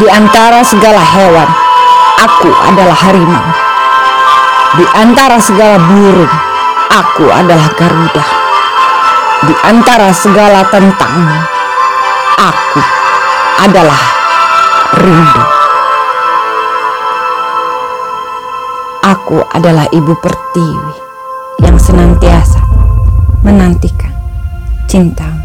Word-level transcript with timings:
Di 0.00 0.08
antara 0.08 0.64
segala 0.64 1.04
hewan, 1.04 1.44
aku 2.24 2.48
adalah 2.72 2.96
harimau. 2.96 3.46
Di 4.80 4.86
antara 4.96 5.36
segala 5.36 5.76
burung, 5.76 6.34
aku 6.88 7.28
adalah 7.28 7.68
Garuda. 7.76 8.24
Di 9.44 9.54
antara 9.60 10.08
segala 10.16 10.64
tentang, 10.72 11.44
aku 12.40 12.80
adalah 13.60 14.00
rindu. 15.04 15.44
Aku 19.04 19.44
adalah 19.52 19.84
ibu 19.92 20.16
pertiwi 20.16 20.96
yang 21.60 21.76
senantiasa 21.76 22.64
menantikan 23.44 24.16
cintamu. 24.88 25.39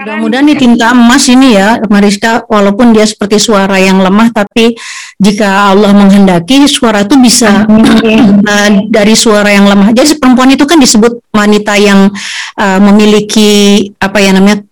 Mudah-mudahan 0.00 0.44
nih 0.48 0.56
tinta 0.56 0.96
emas 0.96 1.28
ini 1.28 1.60
ya, 1.60 1.76
Mariska, 1.92 2.48
walaupun 2.48 2.96
dia 2.96 3.04
seperti 3.04 3.36
suara 3.36 3.76
yang 3.76 4.00
lemah, 4.00 4.32
tapi 4.32 4.72
jika 5.20 5.76
Allah 5.76 5.92
menghendaki, 5.92 6.64
suara 6.64 7.04
itu 7.04 7.20
bisa 7.20 7.68
uh, 7.68 8.70
dari 8.96 9.12
suara 9.12 9.52
yang 9.52 9.68
lemah. 9.68 9.92
Jadi 9.92 10.16
perempuan 10.16 10.56
itu 10.56 10.64
kan 10.64 10.80
disebut 10.80 11.20
wanita 11.36 11.76
yang 11.76 12.08
uh, 12.56 12.80
memiliki 12.80 13.84
apa 14.00 14.24
ya 14.24 14.32
namanya 14.32 14.64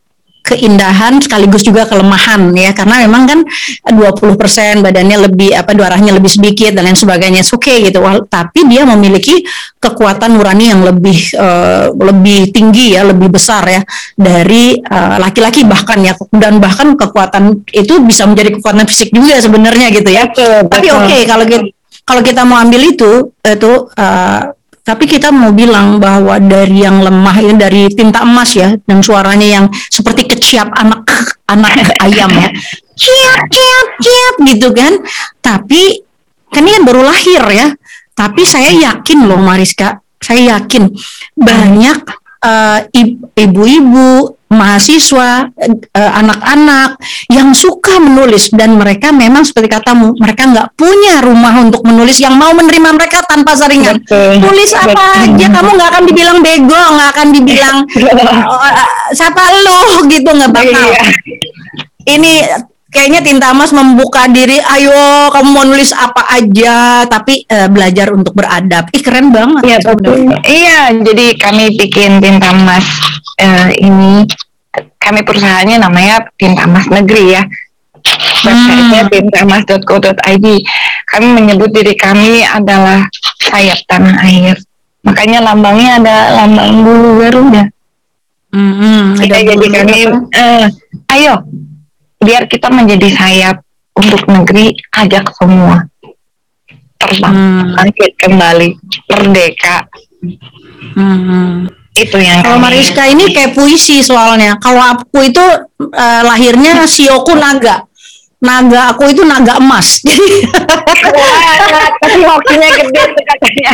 keindahan 0.49 1.21
sekaligus 1.21 1.61
juga 1.61 1.85
kelemahan 1.85 2.53
ya. 2.57 2.73
Karena 2.73 3.05
memang 3.05 3.23
kan 3.29 3.41
20% 3.93 4.81
badannya 4.81 5.29
lebih 5.29 5.53
apa 5.53 5.77
darahnya 5.77 6.17
lebih 6.17 6.33
sedikit 6.33 6.73
dan 6.73 6.89
lain 6.89 6.97
sebagainya. 6.97 7.45
Oke 7.45 7.69
okay, 7.69 7.77
gitu. 7.93 8.01
Wal, 8.01 8.25
tapi 8.27 8.65
dia 8.65 8.89
memiliki 8.89 9.45
kekuatan 9.77 10.41
nurani 10.41 10.73
yang 10.73 10.83
lebih 10.83 11.37
uh, 11.37 11.93
lebih 11.93 12.51
tinggi 12.51 12.97
ya 12.97 13.05
lebih 13.07 13.31
besar 13.31 13.63
ya 13.69 13.83
dari 14.19 14.75
eh, 14.81 15.17
laki-laki 15.21 15.63
uh, 15.63 15.69
bahkan 15.69 15.99
ya. 16.01 16.13
Dan 16.33 16.59
bahkan 16.59 16.97
kekuatan 16.97 17.69
itu 17.71 18.01
bisa 18.03 18.25
menjadi 18.25 18.59
kekuatan 18.59 18.89
fisik 18.89 19.13
juga 19.13 19.37
sebenarnya 19.39 19.93
gitu 19.93 20.11
ya. 20.11 20.27
Betul, 20.33 20.67
tapi 20.73 20.89
oke 20.91 21.05
okay, 21.07 21.21
kalau 21.29 21.45
kita 21.45 21.65
kalau 22.09 22.23
kita 22.25 22.43
mau 22.49 22.57
ambil 22.57 22.89
itu 22.89 23.37
itu 23.45 23.73
uh, 23.93 24.41
tapi 24.89 25.05
kita 25.05 25.29
mau 25.29 25.53
bilang 25.53 26.01
bahwa 26.01 26.41
dari 26.41 26.81
yang 26.81 27.05
lemah 27.05 27.37
ini 27.45 27.55
dari 27.61 27.83
tinta 27.93 28.25
emas 28.25 28.57
ya 28.57 28.73
dan 28.89 29.05
suaranya 29.05 29.45
yang 29.61 29.67
seperti 29.93 30.25
keciap 30.25 30.73
anak 30.73 31.05
anak 31.53 31.93
ayam 32.01 32.33
ya. 32.33 32.49
Ciap 32.97 33.41
ciap 33.53 33.87
ciap 34.01 34.35
gitu 34.49 34.73
kan. 34.73 34.97
Tapi 35.45 36.01
kan 36.49 36.65
ini 36.65 36.73
kan 36.81 36.85
baru 36.89 37.05
lahir 37.05 37.45
ya. 37.53 37.69
Tapi 38.17 38.49
saya 38.49 38.73
yakin 38.73 39.29
loh 39.29 39.37
Mariska 39.37 40.01
saya 40.19 40.59
yakin 40.59 40.91
banyak 41.39 41.99
uh, 42.43 42.81
ibu-ibu 43.39 44.38
mahasiswa, 44.49 45.53
eh, 45.61 46.13
anak-anak 46.19 46.97
yang 47.29 47.53
suka 47.53 48.01
menulis 48.01 48.49
dan 48.53 48.81
mereka 48.81 49.13
memang 49.13 49.45
seperti 49.45 49.77
katamu, 49.77 50.17
mereka 50.17 50.49
nggak 50.49 50.69
punya 50.73 51.21
rumah 51.21 51.53
untuk 51.61 51.85
menulis 51.85 52.17
yang 52.21 52.35
mau 52.37 52.53
menerima 52.57 52.97
mereka 52.97 53.21
tanpa 53.29 53.53
saringan. 53.53 54.01
Betul. 54.01 54.41
Tulis 54.41 54.73
apa 54.73 54.93
Betul. 54.97 55.37
aja, 55.37 55.47
kamu 55.53 55.71
nggak 55.77 55.91
akan 55.93 56.05
dibilang 56.09 56.39
bego, 56.41 56.83
nggak 56.97 57.09
akan 57.13 57.29
dibilang 57.33 57.77
oh, 58.53 58.61
siapa 59.13 59.43
lo 59.65 59.81
gitu 60.13 60.29
nggak 60.33 60.53
bakal. 60.53 60.87
Iya. 60.89 61.05
Ini 62.09 62.33
kayaknya 62.89 63.21
tinta 63.21 63.53
emas 63.53 63.69
membuka 63.77 64.25
diri 64.33 64.57
ayo 64.65 65.29
kamu 65.29 65.49
mau 65.53 65.65
nulis 65.69 65.93
apa 65.93 66.25
aja 66.41 67.05
tapi 67.05 67.45
uh, 67.45 67.69
belajar 67.69 68.09
untuk 68.17 68.33
beradab 68.33 68.89
ih 68.97 69.05
keren 69.05 69.29
banget 69.29 69.63
iya 69.69 69.79
betul 69.85 70.17
iya 70.49 70.81
jadi 70.97 71.27
kami 71.37 71.77
bikin 71.77 72.25
tinta 72.25 72.49
emas 72.57 72.89
uh, 73.39 73.71
ini 73.75 74.27
kami 74.99 75.21
perusahaannya 75.25 75.81
namanya 75.81 76.29
Tinta 76.37 76.69
Emas 76.69 76.87
Negeri 76.91 77.25
ya. 77.35 77.43
Websitenya 78.45 79.03
hmm. 79.05 79.11
tintaemas.co.id. 79.11 80.47
Kami 81.09 81.27
menyebut 81.35 81.71
diri 81.73 81.97
kami 81.99 82.45
adalah 82.45 83.03
sayap 83.43 83.81
tanah 83.89 84.23
air. 84.29 84.57
Makanya 85.03 85.41
lambangnya 85.43 85.99
ada 85.99 86.17
lambang 86.37 86.85
bulu 86.85 87.11
Garuda. 87.23 87.65
Hmm, 88.49 89.13
kita 89.21 89.45
jadi 89.45 89.67
kami, 89.69 90.09
uh, 90.09 90.67
ayo, 91.13 91.45
biar 92.17 92.49
kita 92.49 92.73
menjadi 92.73 93.13
sayap 93.13 93.57
untuk 93.93 94.25
negeri, 94.25 94.73
ajak 94.97 95.37
semua 95.37 95.85
terbang, 96.99 97.35
hmm. 97.35 97.77
bangkit 97.79 98.13
kembali, 98.19 98.69
merdeka. 99.09 99.77
Hmm. 100.99 101.71
Itu 102.05 102.19
yang 102.21 102.45
kalau 102.45 102.61
Mariska 102.63 103.03
ini 103.09 103.35
kayak 103.35 103.57
puisi 103.57 104.05
soalnya. 104.05 104.55
Kalau 104.63 104.79
aku 104.79 105.27
itu 105.27 105.43
uh, 105.83 106.23
lahirnya 106.23 106.87
sioku 106.87 107.35
naga. 107.35 107.83
Naga 108.39 108.95
aku 108.95 109.11
itu 109.11 109.27
naga 109.27 109.59
emas. 109.59 109.99
Tapi 112.03 112.21
hokinya 112.31 112.69
gede 112.71 113.03
tuh 113.03 113.25
katanya. 113.27 113.73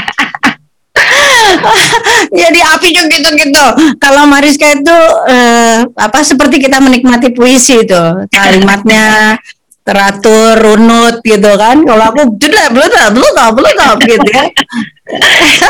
Jadi 2.40 2.60
api 2.62 2.88
juga 2.94 3.06
gitu 3.12 3.28
gitu. 3.36 3.66
Kalau 4.00 4.24
Mariska 4.24 4.72
itu 4.72 4.96
uh, 5.28 5.84
apa 5.98 6.24
seperti 6.24 6.64
kita 6.64 6.80
menikmati 6.80 7.34
puisi 7.34 7.84
itu. 7.84 8.02
Kalimatnya 8.32 9.36
teratur 9.84 10.56
runut 10.58 11.20
gitu 11.20 11.52
kan. 11.60 11.84
Kalau 11.84 12.04
aku 12.10 12.34
sudah 12.40 12.66
belum 12.72 12.88
belum 13.14 13.32
belum 13.54 13.96
gitu 14.02 14.30
ya 14.34 14.44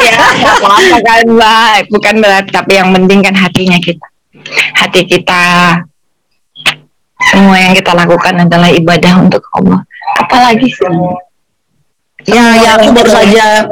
ya 0.06 0.18
apa 0.54 0.98
kan 1.02 1.26
mbak? 1.26 1.90
Bukan 1.90 2.14
berat 2.22 2.46
tapi 2.54 2.78
yang 2.78 2.94
penting 2.94 3.20
kan 3.26 3.34
hatinya 3.34 3.78
kita. 3.82 4.06
Hati 4.78 5.02
kita 5.04 5.42
semua 7.34 7.56
yang 7.58 7.74
kita 7.74 7.92
lakukan 7.92 8.46
adalah 8.46 8.70
ibadah 8.70 9.18
untuk 9.18 9.42
Allah. 9.58 9.82
Apalagi 10.22 10.70
sih? 10.70 10.86
Ya 12.30 12.56
ya 12.56 12.70
aku 12.80 12.94
baru 12.94 13.10
saja 13.10 13.68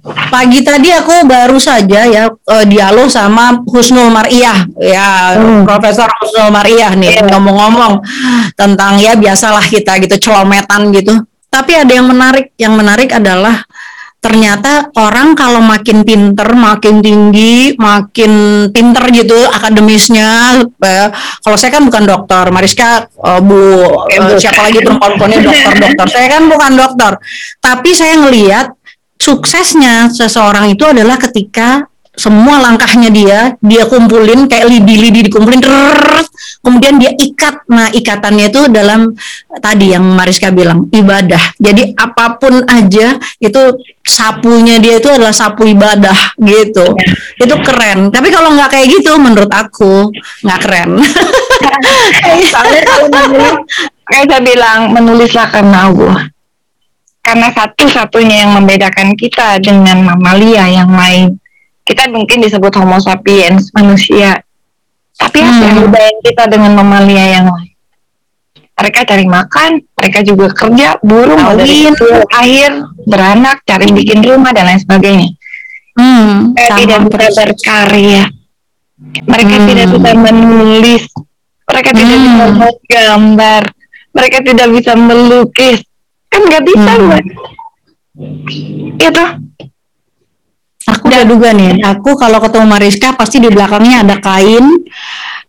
Pagi 0.00 0.64
tadi 0.64 0.88
aku 0.88 1.28
baru 1.28 1.60
saja 1.60 2.08
ya 2.08 2.24
uh, 2.32 2.64
dialog 2.64 3.12
sama 3.12 3.60
Husnul 3.68 4.08
Mariyah 4.08 4.64
ya 4.80 5.36
hmm. 5.36 5.68
Profesor 5.68 6.08
Husnul 6.08 6.48
Mariyah 6.48 6.96
nih 6.96 7.20
yeah. 7.20 7.28
ngomong-ngomong 7.28 8.00
tentang 8.56 8.96
ya 8.96 9.12
biasalah 9.12 9.60
kita 9.60 10.00
gitu 10.00 10.16
celometan 10.16 10.88
gitu. 10.96 11.12
Tapi 11.50 11.74
ada 11.74 11.92
yang 11.92 12.06
menarik, 12.06 12.54
yang 12.56 12.78
menarik 12.78 13.10
adalah 13.10 13.66
ternyata 14.20 14.92
orang 15.00 15.32
kalau 15.32 15.64
makin 15.64 16.04
pinter, 16.04 16.52
makin 16.52 17.00
tinggi, 17.00 17.74
makin 17.80 18.68
pinter 18.68 19.04
gitu 19.10 19.36
akademisnya. 19.48 20.60
Eh, 20.62 21.08
kalau 21.40 21.56
saya 21.56 21.72
kan 21.74 21.88
bukan 21.88 22.04
dokter, 22.04 22.44
Mariska 22.52 23.08
uh, 23.16 23.40
bu 23.40 23.56
uh, 23.96 24.36
siapa 24.36 24.68
lagi 24.68 24.84
perempuan-perempuannya 24.84 25.40
dokter-dokter. 25.40 26.06
saya 26.12 26.26
kan 26.28 26.42
bukan 26.52 26.72
dokter, 26.76 27.12
tapi 27.64 27.90
saya 27.96 28.14
ngelihat 28.20 28.76
suksesnya 29.20 30.08
seseorang 30.08 30.72
itu 30.72 30.88
adalah 30.88 31.20
ketika 31.20 31.84
semua 32.10 32.58
langkahnya 32.58 33.08
dia 33.08 33.40
dia 33.62 33.86
kumpulin 33.86 34.50
kayak 34.50 34.66
lidi-lidi 34.66 35.30
dikumpulin 35.30 35.62
rrrr, 35.62 36.20
kemudian 36.60 36.98
dia 36.98 37.14
ikat. 37.14 37.64
Nah 37.70 37.88
ikatannya 37.94 38.50
itu 38.50 38.66
dalam 38.66 39.14
tadi 39.62 39.94
yang 39.94 40.02
Mariska 40.04 40.50
bilang 40.50 40.90
ibadah. 40.90 41.40
Jadi 41.56 41.94
apa 41.94 42.36
pun 42.36 42.66
aja 42.66 43.14
itu 43.38 43.62
sapunya 44.02 44.82
dia 44.82 44.98
itu 44.98 45.06
adalah 45.06 45.32
sapu 45.32 45.64
ibadah 45.64 46.34
gitu. 46.42 46.92
Ya. 46.98 47.46
itu 47.46 47.54
keren. 47.62 48.10
Tapi 48.10 48.28
kalau 48.34 48.52
nggak 48.58 48.68
kayak 48.74 48.86
gitu 48.90 49.14
menurut 49.16 49.48
aku 49.48 50.10
nggak 50.42 50.60
keren. 50.66 50.98
Soalnya 52.52 52.80
kalau 52.84 53.06
menulis 53.14 53.54
kayak 54.10 54.26
saya 54.26 54.42
bilang 54.42 54.78
menulislah 54.90 55.46
karena 55.48 55.88
Allah 55.88 56.16
karena 57.30 57.46
satu-satunya 57.54 58.36
yang 58.42 58.58
membedakan 58.58 59.14
kita 59.14 59.62
dengan 59.62 60.02
mamalia 60.02 60.66
yang 60.66 60.90
lain. 60.90 61.38
Kita 61.86 62.10
mungkin 62.10 62.42
disebut 62.42 62.74
homo 62.74 62.98
sapiens 62.98 63.70
manusia. 63.70 64.42
Tapi 65.14 65.38
apa 65.38 65.62
yang 65.62 65.78
membedakan 65.86 66.18
kita 66.26 66.42
dengan 66.50 66.74
mamalia 66.74 67.38
yang 67.38 67.46
lain. 67.46 67.70
Mereka 68.74 69.06
cari 69.06 69.30
makan 69.30 69.70
mereka 69.94 70.18
juga 70.26 70.50
kerja 70.50 70.98
buruh 71.06 71.54
dari 71.54 71.86
air 72.42 72.82
beranak 73.06 73.62
cari 73.62 73.94
bikin 73.94 74.26
rumah 74.26 74.50
dan 74.50 74.66
lain 74.66 74.82
sebagainya. 74.82 75.30
Hmm, 75.94 76.50
mereka 76.50 76.82
tidak 76.82 76.98
bisa 77.06 77.26
berkarya. 77.30 78.24
Mereka 79.30 79.54
hmm. 79.54 79.66
tidak 79.70 79.86
bisa 79.94 80.10
menulis. 80.18 81.04
Mereka 81.70 81.90
hmm. 81.94 81.98
tidak 82.00 82.18
bisa 82.18 82.44
menggambar 82.58 83.62
mereka 84.10 84.42
tidak 84.42 84.68
bisa 84.74 84.92
melukis 84.98 85.86
kan 86.30 86.40
nggak 86.46 86.62
bisa 86.64 86.90
hmm. 86.94 87.02
buat 87.06 87.24
itu 89.00 89.24
aku 90.86 91.04
udah 91.10 91.22
duga 91.26 91.50
nih 91.52 91.82
aku 91.82 92.16
kalau 92.16 92.38
ketemu 92.40 92.66
Mariska 92.66 93.18
pasti 93.18 93.42
di 93.42 93.50
belakangnya 93.50 94.06
ada 94.06 94.16
kain 94.22 94.64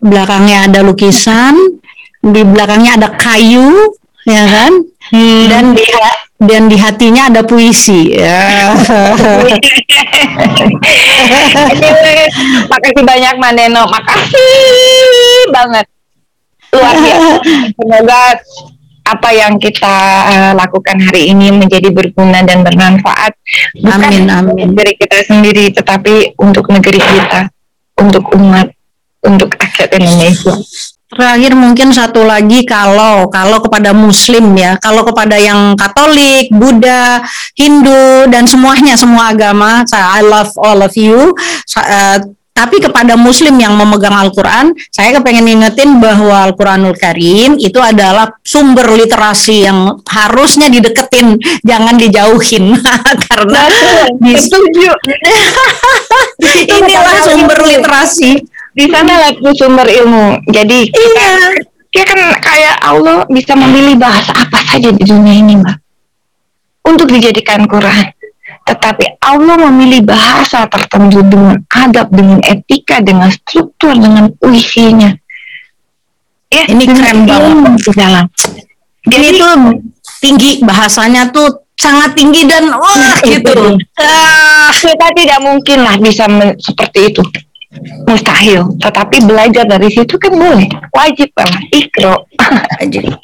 belakangnya 0.01 0.68
ada 0.68 0.80
lukisan 0.81 1.56
di 2.22 2.42
belakangnya 2.42 2.98
ada 2.98 3.10
kayu 3.13 3.94
ya 4.25 4.45
kan 4.45 4.72
hmm. 5.13 5.45
dan 5.50 5.66
di 5.74 5.86
dan 6.42 6.66
di 6.66 6.74
hatinya 6.74 7.30
ada 7.30 7.45
puisi. 7.45 8.18
Ya. 8.18 8.74
makasih 12.66 13.04
banyak 13.06 13.36
Maneno, 13.38 13.86
makasih 13.86 15.54
banget. 15.54 15.86
Luar 16.74 16.95
biasa. 16.98 17.33
Semoga 17.78 18.22
apa 19.01 19.30
yang 19.33 19.57
kita 19.57 19.95
uh, 20.30 20.53
lakukan 20.53 20.98
hari 21.01 21.33
ini 21.33 21.50
menjadi 21.50 21.89
berguna 21.89 22.45
dan 22.45 22.62
bermanfaat 22.62 23.33
bukan 23.81 23.98
amin, 23.98 24.30
amin. 24.30 24.56
negeri 24.71 24.94
kita 24.98 25.25
sendiri 25.25 25.74
tetapi 25.74 26.38
untuk 26.38 26.69
negeri 26.69 27.01
kita 27.01 27.50
untuk 27.98 28.30
umat 28.38 28.69
untuk 29.25 29.53
rakyat 29.57 29.89
Indonesia 29.98 30.53
terakhir 31.12 31.51
mungkin 31.59 31.92
satu 31.92 32.24
lagi 32.24 32.63
kalau 32.63 33.27
kalau 33.27 33.59
kepada 33.59 33.92
muslim 33.92 34.56
ya 34.56 34.80
kalau 34.80 35.04
kepada 35.04 35.36
yang 35.36 35.75
Katolik 35.75 36.47
Buddha 36.56 37.19
Hindu 37.59 38.31
dan 38.31 38.47
semuanya 38.47 38.95
semua 38.95 39.36
agama 39.36 39.83
saya 39.83 40.07
I 40.07 40.21
love 40.24 40.56
all 40.56 40.80
of 40.80 40.95
you 40.95 41.36
uh, 41.75 42.18
tapi 42.61 42.77
kepada 42.77 43.17
muslim 43.17 43.57
yang 43.57 43.73
memegang 43.73 44.13
Al-Quran, 44.13 44.77
saya 44.93 45.17
kepengen 45.17 45.49
ingetin 45.49 45.97
bahwa 45.97 46.45
Al-Quranul 46.45 46.93
Karim 46.93 47.57
itu 47.57 47.81
adalah 47.81 48.37
sumber 48.45 48.85
literasi 48.93 49.65
yang 49.65 49.97
harusnya 50.05 50.69
dideketin, 50.69 51.41
jangan 51.65 51.97
dijauhin. 51.97 52.77
Karena 53.25 53.65
setuju. 54.37 54.93
Inilah 56.77 57.17
sumber 57.25 57.65
literasi. 57.65 58.45
Di 58.77 58.85
sana 58.93 59.25
lah 59.25 59.31
sumber 59.57 59.89
ilmu. 59.89 60.45
Jadi 60.45 60.93
kita, 60.93 61.27
iya. 61.97 62.03
kan 62.05 62.19
kayak 62.45 62.75
Allah 62.77 63.25
bisa 63.25 63.57
memilih 63.57 63.97
bahasa 63.97 64.37
apa 64.37 64.61
saja 64.69 64.93
di 64.93 65.01
dunia 65.01 65.33
ini, 65.33 65.57
Mbak. 65.57 65.77
Untuk 66.85 67.09
dijadikan 67.09 67.65
Quran 67.65 68.20
tetapi 68.61 69.19
Allah 69.25 69.57
memilih 69.69 70.05
bahasa 70.05 70.69
tertentu 70.69 71.25
dengan 71.25 71.57
adab, 71.69 72.07
dengan 72.13 72.39
etika, 72.45 73.01
dengan 73.01 73.33
struktur, 73.33 73.97
dengan 73.97 74.29
puisinya. 74.37 75.11
Ya, 76.51 76.67
ini 76.67 76.83
keren 76.83 77.25
banget 77.25 77.79
di 77.79 77.91
dalam. 77.95 78.25
Jadi 79.07 79.25
itu 79.33 79.47
tinggi 80.21 80.51
bahasanya 80.61 81.31
tuh 81.33 81.65
sangat 81.73 82.13
tinggi 82.13 82.45
dan 82.45 82.69
wah 82.69 82.93
nah, 82.93 83.17
gitu. 83.25 83.79
Ah, 83.97 84.69
kita 84.69 85.07
tidak 85.17 85.39
mungkin 85.41 85.81
lah 85.81 85.97
bisa 85.97 86.29
seperti 86.61 87.09
itu. 87.09 87.23
Mustahil. 88.05 88.77
Tetapi 88.77 89.25
belajar 89.25 89.65
dari 89.65 89.89
situ 89.89 90.19
kan 90.19 90.35
boleh. 90.35 90.67
Wajib 90.91 91.31
lah. 91.33 91.51
Ikro. 91.71 92.27
Wajib. 92.77 93.15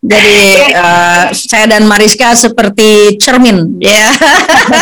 Jadi 0.00 0.72
uh, 0.80 1.28
saya 1.36 1.68
dan 1.68 1.84
Mariska 1.84 2.32
seperti 2.32 3.20
cermin, 3.20 3.76
ya, 3.84 4.08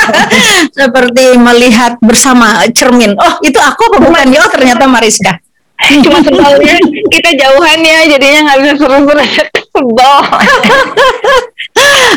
seperti 0.79 1.35
melihat 1.35 1.99
bersama 1.99 2.63
cermin. 2.71 3.19
Oh 3.19 3.43
itu 3.43 3.59
aku 3.59 3.91
apa 3.91 3.99
bukan? 3.99 4.31
Oh 4.39 4.51
ternyata 4.55 4.87
Mariska. 4.87 5.43
Cuma 6.07 6.23
sebenarnya 6.23 6.79
kita 7.11 7.35
jauhan 7.35 7.83
ya, 7.83 7.99
jadinya 8.15 8.39
nggak 8.47 8.59
bisa 8.63 8.75
seru-seru 8.79 9.23
sebel. 9.75 10.15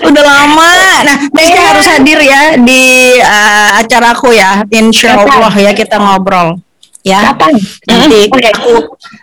Udah 0.06 0.24
lama. 0.24 0.71
Nah, 1.01 1.18
Mariska 1.33 1.57
yeah. 1.57 1.69
harus 1.74 1.86
hadir 1.89 2.19
ya 2.21 2.42
di 2.62 3.18
uh, 3.18 3.81
acaraku 3.81 4.38
ya. 4.38 4.62
Insya 4.69 5.25
Allah 5.25 5.53
ya 5.57 5.74
kita 5.74 5.98
ngobrol 5.98 6.62
ya. 7.06 7.33
Kapan? 7.33 7.53
Nanti 7.89 8.30
okay. 8.30 8.51
aku 8.53 8.74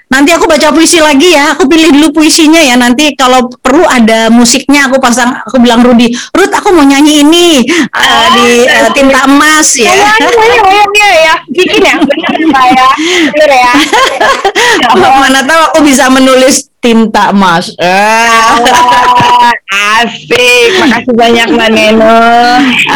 nanti 0.09 0.31
aku 0.35 0.45
baca 0.49 0.69
puisi 0.75 0.99
lagi 0.99 1.35
ya. 1.35 1.55
Aku 1.55 1.67
pilih 1.67 1.91
dulu 1.95 2.21
puisinya 2.23 2.61
ya. 2.61 2.75
Nanti 2.79 3.15
kalau 3.15 3.49
perlu 3.49 3.87
ada 3.87 4.31
musiknya 4.31 4.91
aku 4.91 4.99
pasang. 4.99 5.43
Aku 5.47 5.63
bilang 5.63 5.83
Rudi, 5.83 6.11
Rud 6.35 6.53
aku 6.53 6.75
mau 6.75 6.85
nyanyi 6.85 7.23
ini 7.23 7.47
uh, 7.95 8.27
di 8.35 8.49
uh, 8.67 8.91
tinta 8.95 9.27
emas 9.27 9.69
ya. 9.79 9.95
Oh, 9.95 10.87
dia 10.95 11.11
ya. 11.25 11.35
Bikin 11.49 11.81
ya. 11.83 11.95
Benar 12.03 12.67
ya. 12.75 12.89
Benar 13.35 13.51
ya. 13.51 13.73
Mana 15.23 15.41
tahu 15.47 15.63
aku 15.73 15.79
bisa 15.87 16.11
menulis 16.11 16.69
tinta 16.79 17.35
emas. 17.35 17.75
Ah, 17.83 18.59
asik. 20.03 20.71
Makasih 20.83 21.15
banyak 21.15 21.47
Mbak 21.51 21.71
Neno. 21.75 22.19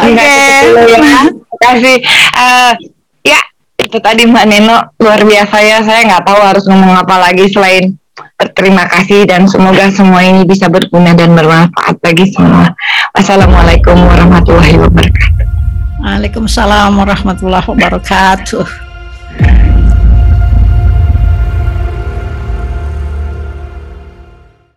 Oke. 0.06 0.16
Okay. 0.16 0.60
Ya. 0.86 1.00
Makasih. 1.28 1.96
Uh, 2.32 2.72
ya, 2.78 3.01
itu 3.92 4.00
tadi 4.00 4.24
Mbak 4.24 4.46
Neno 4.48 4.80
luar 5.04 5.20
biasa 5.20 5.56
ya. 5.60 5.84
Saya 5.84 6.00
nggak 6.08 6.24
tahu 6.24 6.40
harus 6.40 6.64
ngomong 6.64 6.96
apa 6.96 7.28
lagi 7.28 7.44
selain 7.52 7.92
berterima 8.40 8.88
kasih 8.88 9.28
dan 9.28 9.44
semoga 9.44 9.92
semua 9.92 10.24
ini 10.24 10.48
bisa 10.48 10.72
berguna 10.72 11.12
dan 11.12 11.36
bermanfaat 11.36 12.00
bagi 12.00 12.32
semua. 12.32 12.72
Wassalamualaikum 13.12 13.92
warahmatullahi 14.00 14.80
wabarakatuh. 14.80 15.44
Waalaikumsalam 16.00 16.96
warahmatullahi 16.96 17.68
wabarakatuh. 17.68 18.64